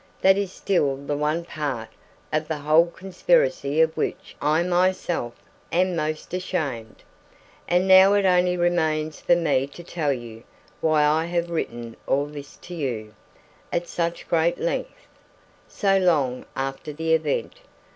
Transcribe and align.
That 0.21 0.35
is 0.35 0.51
still 0.51 0.95
the 0.97 1.15
one 1.15 1.45
part 1.45 1.89
of 2.33 2.47
the 2.47 2.57
whole 2.57 2.87
conspiracy 2.87 3.81
of 3.81 3.95
which 3.95 4.35
I 4.41 4.63
myself 4.63 5.35
am 5.71 5.95
most 5.95 6.33
ashamed. 6.33 7.03
"And 7.67 7.87
now 7.87 8.15
it 8.15 8.25
only 8.25 8.57
remains 8.57 9.21
for 9.21 9.35
me 9.35 9.67
to 9.67 9.83
tell 9.83 10.11
you 10.11 10.41
why 10.79 11.03
I 11.05 11.25
have 11.25 11.51
written 11.51 11.95
all 12.07 12.25
this 12.25 12.57
to 12.63 12.73
you, 12.73 13.13
at 13.71 13.87
such 13.87 14.27
great 14.27 14.57
length, 14.59 15.05
so 15.67 15.99
long 15.99 16.47
after 16.55 16.91
the 16.91 17.13
event. 17.13 17.59